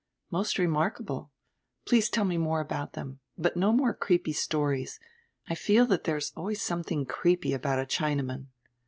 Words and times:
"Most 0.31 0.57
remarkable. 0.57 1.29
Please 1.85 2.09
tell 2.09 2.25
me 2.25 2.35
more 2.35 2.59
about 2.59 2.93
diem. 2.93 3.19
But 3.37 3.55
no 3.55 3.71
more 3.71 3.93
creepy 3.93 4.33
stories. 4.33 4.99
I 5.47 5.53
feel 5.53 5.85
that 5.85 6.05
there 6.05 6.17
is 6.17 6.33
always 6.35 6.59
some 6.59 6.83
tiling 6.83 7.05
creepy 7.05 7.51
ahout 7.53 7.79
a 7.79 7.85
Chinaman." 7.85 8.47